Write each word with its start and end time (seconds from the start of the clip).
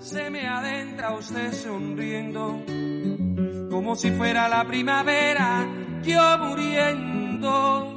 Se 0.00 0.30
me 0.30 0.46
adentra 0.46 1.14
usted 1.14 1.52
sonriendo, 1.52 2.60
como 3.70 3.94
si 3.94 4.10
fuera 4.10 4.48
la 4.48 4.66
primavera, 4.66 5.66
yo 6.02 6.38
muriendo. 6.38 7.94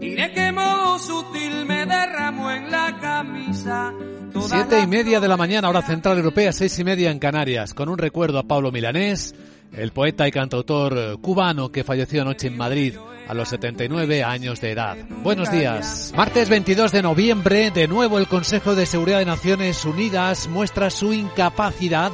Y 0.00 0.14
de 0.14 0.32
qué 0.32 0.52
modo 0.52 0.98
sutil 0.98 1.66
me 1.66 1.84
derramó 1.86 2.50
en 2.50 2.70
la 2.70 2.98
camisa. 3.00 3.92
Siete 4.40 4.80
y 4.80 4.86
media 4.86 5.20
de 5.20 5.28
la 5.28 5.36
mañana, 5.36 5.68
hora 5.68 5.82
central 5.82 6.16
europea, 6.18 6.52
seis 6.52 6.78
y 6.78 6.84
media 6.84 7.10
en 7.10 7.18
Canarias, 7.18 7.74
con 7.74 7.88
un 7.88 7.98
recuerdo 7.98 8.38
a 8.38 8.44
Pablo 8.44 8.70
Milanés, 8.70 9.34
el 9.72 9.92
poeta 9.92 10.26
y 10.28 10.30
cantautor 10.30 11.20
cubano 11.20 11.70
que 11.70 11.84
falleció 11.84 12.22
anoche 12.22 12.46
en 12.46 12.56
Madrid 12.56 12.94
a 13.28 13.34
los 13.34 13.50
79 13.50 14.24
años 14.24 14.60
de 14.60 14.72
edad. 14.72 14.96
Buenos 15.22 15.52
días. 15.52 16.12
Martes 16.16 16.48
22 16.48 16.92
de 16.92 17.02
noviembre, 17.02 17.70
de 17.70 17.86
nuevo 17.86 18.18
el 18.18 18.26
Consejo 18.26 18.74
de 18.74 18.86
Seguridad 18.86 19.18
de 19.18 19.26
Naciones 19.26 19.84
Unidas 19.84 20.48
muestra 20.48 20.88
su 20.88 21.12
incapacidad 21.12 22.10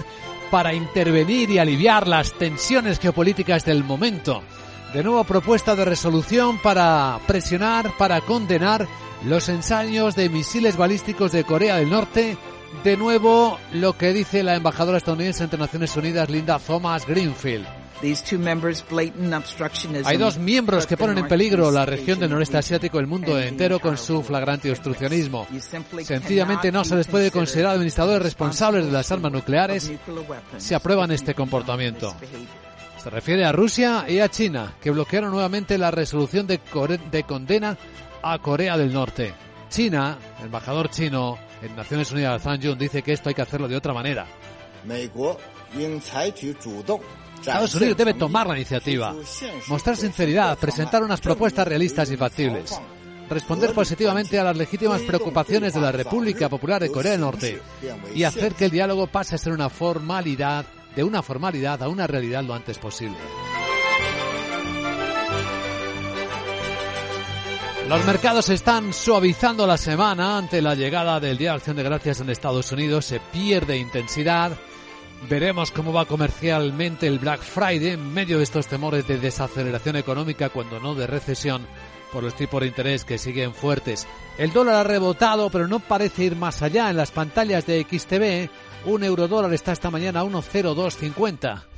para 0.51 0.75
intervenir 0.75 1.51
y 1.51 1.59
aliviar 1.59 2.09
las 2.09 2.33
tensiones 2.33 2.99
geopolíticas 2.99 3.65
del 3.65 3.85
momento. 3.85 4.43
De 4.93 5.03
nuevo 5.03 5.25
propuesta 5.25 5.77
de 5.77 5.85
resolución 5.85 6.59
para 6.59 7.19
presionar, 7.27 7.93
para 7.97 8.21
condenar 8.21 8.87
los 9.25 9.49
ensayos 9.49 10.17
de 10.17 10.29
misiles 10.29 10.77
balísticos 10.77 11.33
de 11.33 11.45
Corea 11.45 11.77
del 11.77 11.91
Norte. 11.91 12.37
De 12.83 12.97
nuevo 12.97 13.59
lo 13.73 13.97
que 13.97 14.13
dice 14.13 14.43
la 14.43 14.57
embajadora 14.57 14.99
estadounidense 14.99 15.45
ante 15.45 15.59
Naciones 15.59 15.97
Unidas, 15.97 16.29
Linda 16.29 16.59
Thomas 16.59 17.07
Greenfield. 17.07 17.84
Hay 20.07 20.17
dos 20.17 20.39
miembros 20.39 20.87
que 20.87 20.97
ponen 20.97 21.19
en 21.19 21.29
peligro 21.29 21.71
la 21.71 21.87
región 21.87 22.19
del 22.19 22.31
noreste 22.31 22.59
asiático, 22.59 22.99
el 22.99 23.07
mundo 23.07 23.39
entero, 23.41 23.79
con 23.81 23.97
su 23.97 24.23
flagrante 24.23 24.71
obstruccionismo. 24.71 25.47
Sencillamente 26.03 26.71
no 26.73 26.85
se 26.85 26.97
les 26.97 27.07
puede 27.07 27.31
considerar 27.31 27.73
administradores 27.73 28.23
responsables 28.23 28.87
de 28.87 28.93
las 28.93 29.11
armas 29.13 29.33
nucleares 29.33 29.91
si 30.59 30.75
aprueban 30.75 31.11
este 31.13 31.35
comportamiento. 31.35 32.15
Se 33.03 33.11
refiere 33.11 33.45
a 33.45 33.53
Rusia 33.53 34.07
y 34.09 34.21
a 34.21 34.29
China, 34.29 34.75
que 34.81 34.91
bloquearon 34.91 35.31
nuevamente 35.31 35.77
la 35.77 35.91
resolución 35.91 36.47
de, 36.47 36.59
de 37.11 37.23
condena 37.25 37.77
a 38.23 38.39
Corea 38.39 38.79
del 38.79 38.93
Norte. 38.93 39.35
China, 39.69 40.19
el 40.39 40.47
embajador 40.47 40.89
chino 40.91 41.39
en 41.63 41.77
Naciones 41.77 42.11
Unidas, 42.13 42.43
Zhang 42.43 42.63
Jun, 42.63 42.79
dice 42.79 43.03
que 43.03 43.13
esto 43.13 43.29
hay 43.29 43.35
que 43.35 43.43
hacerlo 43.43 43.69
de 43.69 43.77
otra 43.77 43.93
manera. 43.93 44.27
Estados 47.47 47.75
Unidos 47.75 47.97
debe 47.99 48.15
tomar 48.15 48.47
la 48.47 48.57
iniciativa, 48.57 49.15
mostrar 49.69 49.97
sinceridad, 49.97 50.57
presentar 50.59 51.03
unas 51.03 51.21
propuestas 51.21 51.69
realistas 51.69 52.11
y 52.11 52.17
factibles, 52.17 52.81
responder 53.29 53.75
positivamente 53.75 54.39
a 54.39 54.45
las 54.45 54.57
legítimas 54.57 55.03
preocupaciones 55.03 55.75
de 55.75 55.81
la 55.81 55.93
República 55.93 56.49
Popular 56.49 56.81
de 56.81 56.91
Corea 56.91 57.13
del 57.13 57.21
Norte 57.21 57.61
y 58.15 58.25
hacer 58.25 58.55
que 58.55 58.65
el 58.65 58.71
diálogo 58.71 59.07
pase 59.09 59.35
a 59.35 59.39
ser 59.39 59.53
una 59.53 59.69
formalidad, 59.69 60.65
de 60.97 61.05
una 61.05 61.23
formalidad 61.23 61.83
a 61.83 61.89
una 61.89 62.07
realidad 62.07 62.43
lo 62.43 62.55
antes 62.55 62.79
posible. 62.79 63.19
Los 67.89 68.03
mercados 68.07 68.49
están 68.49 68.95
suavizando 68.95 69.67
la 69.67 69.77
semana 69.77 70.39
ante 70.39 70.63
la 70.63 70.75
llegada 70.75 71.21
del 71.21 71.37
Día 71.37 71.51
de 71.51 71.57
Acción 71.57 71.77
de 71.77 71.83
Gracias 71.83 72.21
en 72.21 72.31
Estados 72.31 72.73
Unidos. 72.73 73.05
Se 73.05 73.21
pierde 73.21 73.77
intensidad. 73.77 74.53
Veremos 75.29 75.71
cómo 75.71 75.93
va 75.93 76.05
comercialmente 76.05 77.07
el 77.07 77.19
Black 77.19 77.41
Friday 77.41 77.93
en 77.93 78.13
medio 78.13 78.39
de 78.39 78.45
estos 78.45 78.67
temores 78.67 79.09
de 79.09 79.19
desaceleración 79.19 79.97
económica, 79.97 80.51
cuando 80.51 80.81
no 80.81 80.95
de 80.95 81.07
recesión, 81.07 81.67
por 82.13 82.23
los 82.23 82.35
tipos 82.35 82.61
de 82.61 82.67
interés 82.67 83.07
que 83.07 83.17
siguen 83.17 83.55
fuertes. 83.55 84.07
El 84.37 84.53
dólar 84.53 84.77
ha 84.77 84.85
rebotado, 84.85 85.49
pero 85.49 85.67
no 85.67 85.81
parece 85.81 86.25
ir 86.25 86.37
más 86.37 86.61
allá. 86.61 86.91
En 86.91 86.99
las 86.99 87.11
pantallas 87.11 87.67
de 87.67 87.87
XTV, 87.89 88.51
un 88.87 89.03
euro 89.03 89.27
dólar 89.27 89.55
está 89.55 89.73
esta 89.73 89.91
mañana 89.91 90.21
a 90.21 90.25
1,0250. 90.25 91.74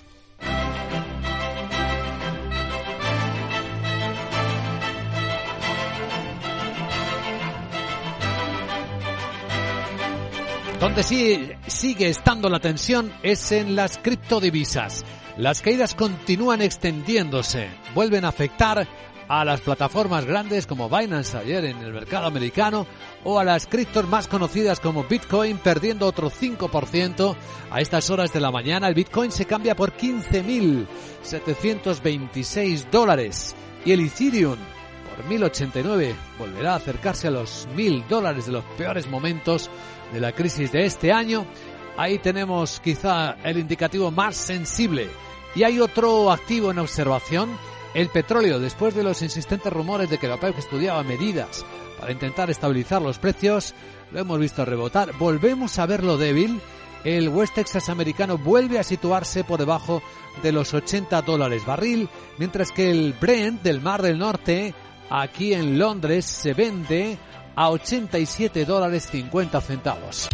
Donde 10.80 11.02
sí 11.02 11.50
sigue 11.66 12.08
estando 12.10 12.48
la 12.50 12.60
tensión 12.60 13.10
es 13.22 13.50
en 13.50 13.74
las 13.76 13.96
criptodivisas. 13.96 15.06
Las 15.38 15.62
caídas 15.62 15.94
continúan 15.94 16.60
extendiéndose, 16.60 17.70
vuelven 17.94 18.26
a 18.26 18.28
afectar 18.28 18.86
a 19.26 19.44
las 19.46 19.62
plataformas 19.62 20.26
grandes 20.26 20.66
como 20.66 20.90
Binance 20.90 21.38
ayer 21.38 21.64
en 21.64 21.78
el 21.78 21.94
mercado 21.94 22.26
americano 22.26 22.86
o 23.24 23.38
a 23.38 23.44
las 23.44 23.66
criptos 23.66 24.06
más 24.06 24.28
conocidas 24.28 24.78
como 24.78 25.04
Bitcoin 25.04 25.56
perdiendo 25.58 26.06
otro 26.06 26.30
5% 26.30 27.34
a 27.70 27.80
estas 27.80 28.10
horas 28.10 28.34
de 28.34 28.40
la 28.40 28.50
mañana. 28.50 28.86
El 28.86 28.94
Bitcoin 28.94 29.32
se 29.32 29.46
cambia 29.46 29.74
por 29.74 29.96
15.726 29.96 32.90
dólares 32.90 33.56
y 33.84 33.92
el 33.92 34.00
Ethereum 34.00 34.58
por 35.16 35.24
1.089 35.26 36.14
volverá 36.38 36.74
a 36.74 36.76
acercarse 36.76 37.28
a 37.28 37.30
los 37.30 37.66
1.000 37.74 38.06
dólares 38.06 38.46
de 38.46 38.52
los 38.52 38.64
peores 38.76 39.08
momentos 39.08 39.70
de 40.12 40.20
la 40.20 40.32
crisis 40.32 40.70
de 40.72 40.84
este 40.84 41.12
año. 41.12 41.46
Ahí 41.96 42.18
tenemos 42.18 42.80
quizá 42.80 43.36
el 43.42 43.58
indicativo 43.58 44.10
más 44.10 44.36
sensible. 44.36 45.08
Y 45.54 45.62
hay 45.62 45.80
otro 45.80 46.30
activo 46.30 46.70
en 46.70 46.78
observación, 46.78 47.56
el 47.94 48.10
petróleo. 48.10 48.60
Después 48.60 48.94
de 48.94 49.02
los 49.02 49.22
insistentes 49.22 49.72
rumores 49.72 50.10
de 50.10 50.18
que 50.18 50.28
la 50.28 50.34
OPEP 50.34 50.58
estudiaba 50.58 51.02
medidas 51.02 51.64
para 51.98 52.12
intentar 52.12 52.50
estabilizar 52.50 53.00
los 53.00 53.18
precios, 53.18 53.74
lo 54.12 54.20
hemos 54.20 54.38
visto 54.38 54.64
rebotar. 54.66 55.16
Volvemos 55.18 55.78
a 55.78 55.86
verlo 55.86 56.18
débil. 56.18 56.60
El 57.04 57.28
West 57.28 57.54
Texas 57.54 57.88
americano 57.88 58.36
vuelve 58.36 58.78
a 58.78 58.84
situarse 58.84 59.44
por 59.44 59.60
debajo 59.60 60.02
de 60.42 60.52
los 60.52 60.74
80 60.74 61.22
dólares 61.22 61.64
barril, 61.64 62.08
mientras 62.36 62.72
que 62.72 62.90
el 62.90 63.14
Brent 63.14 63.62
del 63.62 63.80
Mar 63.80 64.02
del 64.02 64.18
Norte, 64.18 64.74
aquí 65.10 65.54
en 65.54 65.78
Londres, 65.78 66.24
se 66.24 66.54
vende 66.54 67.18
a 67.54 67.70
87 67.70 68.64
dólares 68.64 69.08
50 69.10 69.60
centavos. 69.60 70.28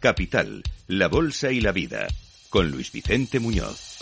Capital, 0.00 0.62
la 0.86 1.08
bolsa 1.08 1.50
y 1.50 1.60
la 1.60 1.72
vida, 1.72 2.06
con 2.50 2.70
Luis 2.70 2.92
Vicente 2.92 3.40
Muñoz. 3.40 3.98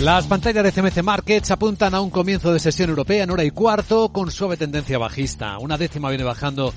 Las 0.00 0.26
pantallas 0.26 0.64
de 0.64 0.72
CMC 0.72 1.02
Markets 1.02 1.50
apuntan 1.50 1.94
a 1.94 2.00
un 2.00 2.10
comienzo 2.10 2.52
de 2.52 2.58
sesión 2.58 2.90
europea 2.90 3.24
en 3.24 3.30
hora 3.30 3.44
y 3.44 3.50
cuarto 3.50 4.08
con 4.08 4.30
suave 4.30 4.56
tendencia 4.56 4.98
bajista. 4.98 5.58
Una 5.58 5.78
décima 5.78 6.08
viene 6.08 6.24
bajando 6.24 6.74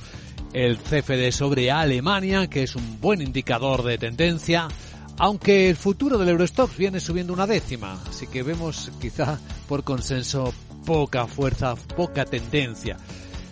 el 0.54 0.78
CFD 0.78 1.32
sobre 1.32 1.72
Alemania, 1.72 2.48
que 2.48 2.64
es 2.64 2.76
un 2.76 3.02
buen 3.02 3.22
indicador 3.22 3.84
de 3.84 3.98
tendencia, 3.98 4.68
aunque 5.18 5.70
el 5.70 5.76
futuro 5.76 6.18
del 6.18 6.30
Eurostox 6.30 6.78
viene 6.78 7.00
subiendo 7.00 7.34
una 7.34 7.48
décima, 7.48 8.00
así 8.08 8.28
que 8.28 8.44
vemos 8.44 8.92
quizá 9.02 9.40
por 9.68 9.84
consenso 9.84 10.54
poca 10.88 11.28
fuerza, 11.28 11.76
poca 11.98 12.24
tendencia. 12.24 12.96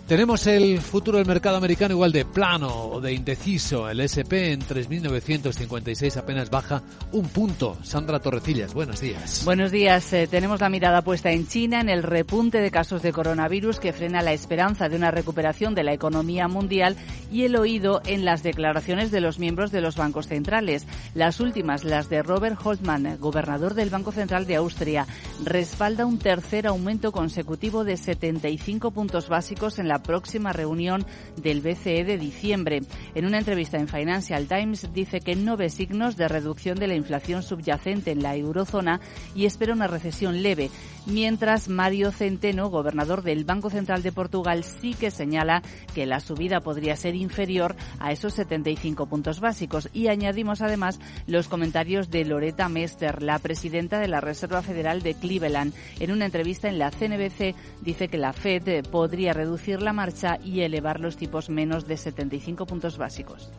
Tenemos 0.06 0.46
el 0.46 0.80
futuro 0.80 1.18
del 1.18 1.26
mercado 1.26 1.56
americano 1.56 1.94
igual 1.94 2.12
de 2.12 2.24
plano 2.24 2.68
o 2.68 3.00
de 3.00 3.12
indeciso. 3.12 3.90
El 3.90 3.98
SP 3.98 4.54
en 4.54 4.60
3.956 4.60 6.16
apenas 6.16 6.48
baja 6.48 6.80
un 7.10 7.26
punto. 7.28 7.76
Sandra 7.82 8.20
Torrecillas, 8.20 8.72
buenos 8.72 9.00
días. 9.00 9.42
Buenos 9.44 9.72
días. 9.72 10.12
Eh, 10.12 10.28
tenemos 10.28 10.60
la 10.60 10.68
mirada 10.68 11.02
puesta 11.02 11.32
en 11.32 11.48
China, 11.48 11.80
en 11.80 11.88
el 11.88 12.04
repunte 12.04 12.60
de 12.60 12.70
casos 12.70 13.02
de 13.02 13.12
coronavirus 13.12 13.80
que 13.80 13.92
frena 13.92 14.22
la 14.22 14.32
esperanza 14.32 14.88
de 14.88 14.94
una 14.94 15.10
recuperación 15.10 15.74
de 15.74 15.82
la 15.82 15.92
economía 15.92 16.46
mundial 16.46 16.94
y 17.32 17.42
el 17.42 17.56
oído 17.56 18.00
en 18.06 18.24
las 18.24 18.44
declaraciones 18.44 19.10
de 19.10 19.20
los 19.20 19.40
miembros 19.40 19.72
de 19.72 19.80
los 19.80 19.96
bancos 19.96 20.28
centrales. 20.28 20.86
Las 21.14 21.40
últimas, 21.40 21.82
las 21.82 22.08
de 22.08 22.22
Robert 22.22 22.60
Holtman, 22.62 23.18
gobernador 23.18 23.74
del 23.74 23.90
Banco 23.90 24.12
Central 24.12 24.46
de 24.46 24.54
Austria, 24.54 25.04
respalda 25.44 26.06
un 26.06 26.20
tercer 26.20 26.68
aumento 26.68 27.10
consecutivo 27.10 27.82
de 27.82 27.96
75 27.96 28.92
puntos 28.92 29.28
básicos 29.28 29.80
en 29.80 29.88
la 29.88 29.95
próxima 30.02 30.52
reunión 30.52 31.04
del 31.36 31.60
BCE 31.60 32.04
de 32.04 32.18
diciembre. 32.18 32.82
En 33.14 33.26
una 33.26 33.38
entrevista 33.38 33.78
en 33.78 33.88
Financial 33.88 34.46
Times 34.46 34.92
dice 34.92 35.20
que 35.20 35.36
no 35.36 35.56
ve 35.56 35.70
signos 35.70 36.16
de 36.16 36.28
reducción 36.28 36.78
de 36.78 36.88
la 36.88 36.94
inflación 36.94 37.42
subyacente 37.42 38.10
en 38.10 38.22
la 38.22 38.36
eurozona 38.36 39.00
y 39.34 39.46
espera 39.46 39.72
una 39.72 39.86
recesión 39.86 40.42
leve, 40.42 40.70
mientras 41.06 41.68
Mario 41.68 42.10
Centeno, 42.12 42.68
gobernador 42.68 43.22
del 43.22 43.44
Banco 43.44 43.70
Central 43.70 44.02
de 44.02 44.12
Portugal, 44.12 44.64
sí 44.64 44.94
que 44.94 45.10
señala 45.10 45.62
que 45.94 46.06
la 46.06 46.20
subida 46.20 46.60
podría 46.60 46.96
ser 46.96 47.14
inferior 47.14 47.76
a 47.98 48.12
esos 48.12 48.34
75 48.34 49.06
puntos 49.06 49.40
básicos. 49.40 49.88
Y 49.92 50.08
añadimos 50.08 50.62
además 50.62 50.98
los 51.26 51.48
comentarios 51.48 52.10
de 52.10 52.24
Loretta 52.24 52.68
Mester, 52.68 53.22
la 53.22 53.38
presidenta 53.38 53.98
de 53.98 54.08
la 54.08 54.20
Reserva 54.20 54.62
Federal 54.62 55.02
de 55.02 55.14
Cleveland. 55.14 55.72
En 56.00 56.10
una 56.10 56.26
entrevista 56.26 56.68
en 56.68 56.78
la 56.78 56.90
CNBC 56.90 57.54
dice 57.82 58.08
que 58.08 58.18
la 58.18 58.32
Fed 58.32 58.84
podría 58.90 59.32
reducir 59.32 59.82
la 59.86 59.92
marcha 59.92 60.38
y 60.44 60.60
elevar 60.60 61.00
los 61.00 61.16
tipos 61.16 61.48
menos 61.48 61.86
de 61.86 61.96
75 61.96 62.66
puntos 62.66 62.98
básicos. 62.98 63.50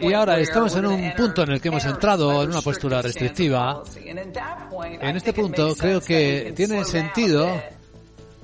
Y, 0.00 0.12
ahora 0.12 0.40
estamos 0.40 0.74
en 0.74 0.86
un 0.86 1.12
punto 1.14 1.42
en 1.42 1.52
el 1.52 1.60
que 1.60 1.68
hemos 1.68 1.84
entrado 1.84 2.42
en 2.42 2.50
una 2.50 2.62
postura 2.62 3.02
restrictiva. 3.02 3.82
En 4.04 5.16
este 5.16 5.32
punto 5.32 5.76
creo 5.76 6.00
que 6.00 6.52
tiene 6.56 6.84
sentido 6.84 7.62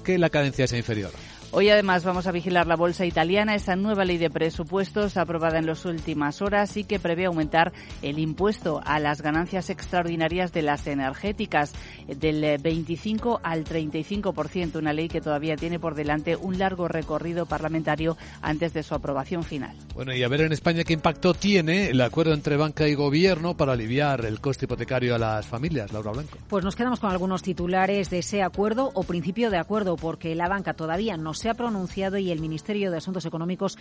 que 0.05 0.19
la 0.19 0.31
cadencia 0.31 0.69
sea 0.69 0.79
inferior. 0.79 1.11
Hoy 1.59 1.71
además 1.71 2.05
vamos 2.05 2.27
a 2.27 2.33
vigilar 2.33 2.67
la 2.67 2.77
bolsa 2.77 3.07
italiana, 3.07 3.55
esa 3.55 3.77
nueva 3.77 4.05
ley 4.05 4.19
de 4.19 4.29
presupuestos 4.29 5.17
aprobada 5.17 5.59
en 5.59 5.65
las 5.65 5.87
últimas 5.87 6.43
horas 6.43 6.77
y 6.77 6.85
que 6.85 6.99
prevé 6.99 7.25
aumentar 7.25 7.73
el 8.03 8.19
impuesto 8.19 8.83
a 8.85 9.01
las 9.01 9.23
ganancias 9.23 9.71
extraordinarias 9.71 10.53
de 10.53 10.61
las 10.61 10.87
energéticas 10.87 11.73
del 12.09 12.59
25 12.61 13.41
al 13.43 13.65
35%, 13.65 14.77
una 14.77 14.93
ley 14.93 15.09
que 15.09 15.23
todavía 15.23 15.57
tiene 15.57 15.81
por 15.81 15.95
delante 15.95 16.37
un 16.37 16.59
largo 16.59 16.89
recorrido 16.89 17.47
parlamentario 17.47 18.19
antes 18.43 18.75
de 18.75 18.83
su 18.83 18.95
aprobación 18.95 19.43
final. 19.43 19.75
Bueno, 19.95 20.15
y 20.15 20.23
a 20.23 20.29
ver 20.29 20.43
en 20.43 20.53
España 20.53 20.85
qué 20.85 20.93
impacto 20.93 21.33
tiene 21.33 21.89
el 21.89 22.03
acuerdo 22.03 22.35
entre 22.35 22.59
banca 22.59 22.87
y 22.87 22.93
gobierno 22.93 23.57
para 23.57 23.73
aliviar 23.73 24.27
el 24.27 24.43
coste 24.43 24.67
hipotecario 24.67 25.15
a 25.15 25.19
las 25.19 25.47
familias, 25.47 25.91
Laura 25.91 26.11
Blanco. 26.11 26.37
Pues 26.49 26.63
nos 26.63 26.77
quedamos 26.77 27.01
con 27.01 27.11
algunos 27.11 27.43
titulares 27.43 28.11
de 28.11 28.19
ese 28.19 28.43
acuerdo 28.43 28.91
o 28.93 29.05
principio 29.05 29.49
de 29.49 29.57
acuerdo, 29.57 29.97
porque 29.97 30.35
la 30.35 30.51
banca 30.51 30.75
todavía 30.75 31.17
no 31.17 31.33
se 31.33 31.46
ha 31.49 31.55
pronunciado 31.55 32.19
y 32.19 32.31
el 32.31 32.41
Ministerio 32.41 32.91
de 32.91 32.99
Asuntos 32.99 33.25
Económicos 33.25 33.79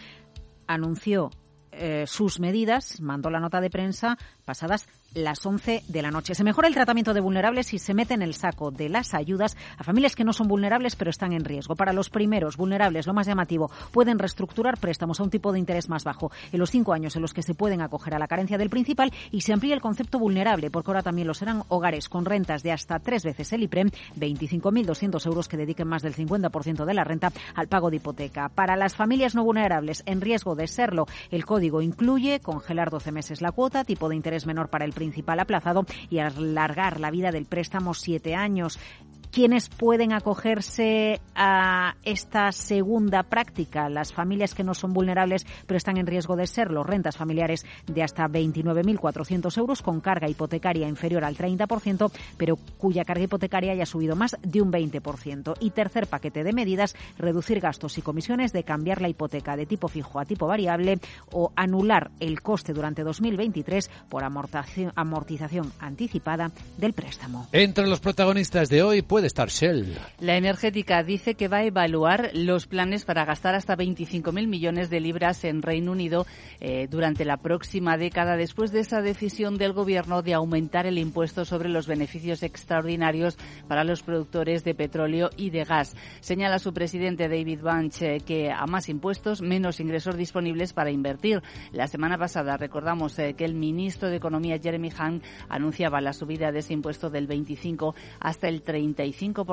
anunció 0.68 1.32
eh, 1.72 2.06
sus 2.08 2.40
medidas, 2.40 3.02
mandó 3.02 3.30
la 3.30 3.40
nota 3.40 3.62
de 3.62 3.70
prensa 3.70 4.18
pasadas 4.46 4.88
las 5.16 5.44
11 5.46 5.84
de 5.88 6.02
la 6.02 6.12
noche. 6.12 6.36
Se 6.36 6.44
mejora 6.44 6.68
el 6.68 6.74
tratamiento 6.74 7.14
de 7.14 7.22
vulnerables 7.22 7.74
y 7.74 7.80
se 7.80 7.94
mete 7.94 8.14
en 8.14 8.22
el 8.22 8.34
saco 8.34 8.70
de 8.70 8.90
las 8.90 9.14
ayudas 9.14 9.58
a 9.78 9.84
familias 9.84 10.16
que 10.16 10.24
no 10.24 10.34
son 10.34 10.48
vulnerables 10.48 10.96
pero 10.96 11.10
están 11.10 11.34
en 11.34 11.46
riesgo. 11.46 11.76
Para 11.76 11.94
los 11.94 12.10
primeros 12.10 12.58
vulnerables, 12.58 13.08
lo 13.08 13.14
más 13.14 13.26
llamativo, 13.26 13.72
pueden 13.92 14.20
reestructurar 14.20 14.78
préstamos 14.78 15.20
a 15.20 15.24
un 15.24 15.30
tipo 15.30 15.52
de 15.52 15.60
interés 15.60 15.90
más 15.90 16.04
bajo 16.04 16.32
en 16.52 16.60
los 16.60 16.70
cinco 16.70 16.94
años 16.94 17.16
en 17.16 17.22
los 17.22 17.34
que 17.34 17.42
se 17.42 17.56
pueden 17.56 17.82
acoger 17.82 18.14
a 18.14 18.20
la 18.20 18.28
carencia 18.28 18.58
del 18.58 18.70
principal 18.70 19.12
y 19.32 19.42
se 19.42 19.54
amplía 19.54 19.74
el 19.74 19.82
concepto 19.82 20.20
vulnerable 20.20 20.70
porque 20.70 20.92
ahora 20.92 21.02
también 21.02 21.28
lo 21.28 21.34
serán 21.34 21.64
hogares 21.70 22.10
con 22.10 22.26
rentas 22.26 22.62
de 22.62 22.74
hasta 22.74 23.00
tres 23.00 23.24
veces 23.24 23.54
el 23.54 23.64
IPREM, 23.64 23.90
25.200 24.18 25.26
euros 25.26 25.48
que 25.48 25.58
dediquen 25.58 25.88
más 25.88 26.02
del 26.02 26.16
50% 26.16 26.86
de 26.86 26.94
la 26.94 27.06
renta 27.06 27.32
al 27.56 27.68
pago 27.68 27.90
de 27.90 27.98
hipoteca. 27.98 28.50
Para 28.50 28.76
las 28.76 28.96
familias 28.96 29.34
no 29.34 29.46
vulnerables 29.46 30.04
en 30.06 30.20
riesgo 30.20 30.56
de 30.56 30.68
serlo, 30.68 31.08
el 31.32 31.46
código 31.46 31.82
incluye 31.82 32.42
congelar 32.42 32.90
12 32.90 33.12
meses 33.14 33.42
la 33.42 33.54
cuota, 33.54 33.86
tipo 33.86 34.10
de 34.10 34.16
interés 34.16 34.46
menor 34.46 34.70
para 34.70 34.84
el 34.84 34.92
principal 34.92 35.05
principal 35.06 35.40
aplazado 35.40 35.86
y 36.10 36.18
alargar 36.18 37.00
la 37.00 37.12
vida 37.12 37.32
del 37.32 37.46
préstamo 37.46 37.94
siete 37.94 38.34
años. 38.34 38.80
¿Quiénes 39.36 39.68
pueden 39.68 40.14
acogerse 40.14 41.20
a 41.36 41.96
esta 42.06 42.54
segunda 42.54 43.24
práctica? 43.24 43.90
Las 43.90 44.14
familias 44.14 44.56
que 44.56 44.64
no 44.64 44.74
son 44.74 44.94
vulnerables 44.94 45.46
pero 45.68 45.76
están 45.76 45.98
en 45.98 46.08
riesgo 46.08 46.38
de 46.38 46.48
serlo. 46.48 46.84
Rentas 46.84 47.18
familiares 47.18 47.66
de 47.86 48.02
hasta 48.02 48.30
29.400 48.30 49.58
euros 49.58 49.82
con 49.82 50.00
carga 50.00 50.30
hipotecaria 50.30 50.88
inferior 50.88 51.26
al 51.26 51.36
30%, 51.36 52.14
pero 52.38 52.56
cuya 52.78 53.04
carga 53.04 53.26
hipotecaria 53.26 53.74
haya 53.74 53.86
subido 53.86 54.16
más 54.16 54.38
de 54.42 54.62
un 54.62 54.72
20%. 54.72 55.56
Y 55.60 55.72
tercer 55.72 56.08
paquete 56.08 56.46
de 56.46 56.54
medidas, 56.54 56.96
reducir 57.18 57.60
gastos 57.60 57.98
y 57.98 58.02
comisiones 58.02 58.54
de 58.54 58.64
cambiar 58.64 59.02
la 59.02 59.10
hipoteca 59.10 59.58
de 59.58 59.66
tipo 59.66 59.90
fijo 59.90 60.18
a 60.18 60.24
tipo 60.24 60.48
variable 60.48 61.00
o 61.34 61.52
anular 61.58 62.10
el 62.22 62.42
coste 62.42 62.72
durante 62.72 63.04
2023 63.04 63.92
por 64.08 64.24
amortización 64.24 65.74
anticipada 65.82 66.52
del 66.78 66.94
préstamo. 66.94 67.50
Entre 67.52 67.86
los 67.86 68.00
protagonistas 68.00 68.70
de 68.70 68.82
hoy 68.82 69.02
puede 69.02 69.25
La 70.20 70.38
energética 70.38 71.04
dice 71.04 71.36
que 71.36 71.48
va 71.48 71.58
a 71.58 71.66
evaluar 71.66 72.32
los 72.34 72.68
planes 72.68 73.06
para 73.06 73.26
gastar 73.26 73.56
hasta 73.56 73.76
25.000 73.76 74.48
millones 74.48 74.90
de 74.90 75.00
libras 75.00 75.44
en 75.44 75.62
Reino 75.62 75.92
Unido 75.92 76.26
eh, 76.60 76.88
durante 76.90 77.26
la 77.26 77.38
próxima 77.38 77.98
década 77.98 78.38
después 78.38 78.72
de 78.72 78.82
esa 78.82 79.02
decisión 79.02 79.58
del 79.58 79.74
gobierno 79.74 80.22
de 80.22 80.34
aumentar 80.34 80.86
el 80.86 80.98
impuesto 80.98 81.46
sobre 81.46 81.70
los 81.70 81.88
beneficios 81.88 82.44
extraordinarios 82.44 83.38
para 83.68 83.84
los 83.84 84.04
productores 84.04 84.64
de 84.64 84.76
petróleo 84.76 85.30
y 85.38 85.50
de 85.50 85.64
gas. 85.64 85.96
Señala 86.20 86.60
su 86.60 86.74
presidente 86.74 87.28
David 87.28 87.62
Bunch 87.62 88.02
eh, 88.02 88.18
que 88.26 88.52
a 88.52 88.66
más 88.66 88.90
impuestos, 88.90 89.42
menos 89.42 89.80
ingresos 89.80 90.18
disponibles 90.18 90.74
para 90.74 90.92
invertir. 90.92 91.42
La 91.72 91.88
semana 91.88 92.18
pasada 92.18 92.58
recordamos 92.58 93.18
eh, 93.20 93.34
que 93.34 93.46
el 93.46 93.56
ministro 93.56 94.10
de 94.10 94.18
Economía 94.18 94.60
Jeremy 94.60 94.90
Hunt 94.90 95.24
anunciaba 95.50 96.02
la 96.02 96.14
subida 96.14 96.52
de 96.52 96.60
ese 96.60 96.74
impuesto 96.74 97.10
del 97.10 97.28
25 97.28 97.96
hasta 98.20 98.48
el 98.48 98.62
35 99.06 99.46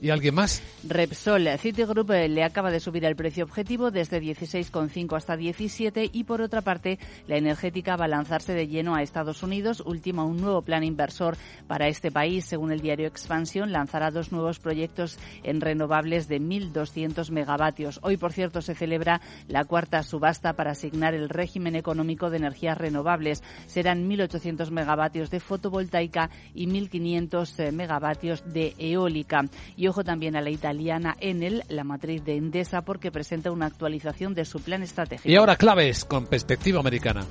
¿Y 0.00 0.10
alguien 0.10 0.34
más? 0.34 0.62
Repsol 0.86 1.48
Citigroup 1.58 2.10
le 2.10 2.44
acaba 2.44 2.70
de 2.70 2.80
subir 2.80 3.04
el 3.04 3.16
precio 3.16 3.44
objetivo 3.44 3.90
desde 3.90 4.20
16,5 4.20 5.16
hasta 5.16 5.36
17 5.36 6.10
y 6.12 6.24
por 6.24 6.42
otra 6.42 6.60
parte 6.60 6.98
la 7.26 7.36
energética 7.36 7.96
va 7.96 8.04
a 8.04 8.08
lanzarse 8.08 8.52
de 8.52 8.68
lleno 8.68 8.94
a 8.94 9.02
Estados 9.02 9.42
Unidos, 9.42 9.82
última 9.84 10.24
un 10.24 10.36
nuevo 10.36 10.62
plan 10.62 10.84
inversor 10.84 11.36
para 11.66 11.88
este 11.88 12.10
país. 12.10 12.44
Según 12.44 12.72
el 12.72 12.80
diario 12.80 13.06
Expansión, 13.06 13.72
lanzará 13.72 14.10
dos 14.10 14.32
nuevos 14.32 14.58
proyectos 14.58 15.18
en 15.42 15.60
renovables 15.60 16.28
de 16.28 16.40
1.200 16.40 17.30
megavatios. 17.30 18.00
Hoy, 18.02 18.16
por 18.16 18.32
cierto, 18.32 18.60
se 18.60 18.74
celebra 18.74 19.20
la 19.46 19.64
cuarta 19.64 20.02
subasta 20.02 20.52
para 20.54 20.72
asignar 20.72 21.14
el 21.14 21.28
régimen 21.28 21.74
económico 21.74 22.30
de 22.30 22.38
energías 22.38 22.76
renovables. 22.76 23.42
Serán 23.66 24.08
1.800 24.08 24.70
megavatios 24.70 25.30
de 25.30 25.40
fotovoltaica 25.40 26.30
y 26.54 26.66
1.500 26.66 27.58
eh, 27.58 27.72
megavatios 27.78 28.42
eólica. 28.78 29.44
Y 29.76 29.88
ojo 29.88 30.04
también 30.04 30.36
a 30.36 30.40
la 30.40 30.50
italiana 30.50 31.16
Enel, 31.20 31.64
la 31.68 31.84
matriz 31.84 32.24
de 32.24 32.36
Endesa, 32.36 32.82
porque 32.82 33.10
presenta 33.10 33.50
una 33.50 33.66
actualización 33.66 34.34
de 34.34 34.44
su 34.44 34.60
plan 34.60 34.82
estratégico. 34.82 35.28
Y 35.28 35.36
ahora 35.36 35.56
claves 35.56 36.04
con 36.04 36.26
perspectiva 36.26 36.80
americana. 36.80 37.26